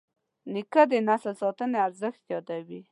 [0.53, 2.79] نیکه د نسل ساتنې ارزښت یادوي.